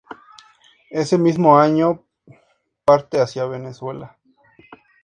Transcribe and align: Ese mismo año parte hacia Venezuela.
Ese 0.89 1.15
mismo 1.19 1.59
año 1.59 2.03
parte 2.85 3.21
hacia 3.21 3.45
Venezuela. 3.45 4.17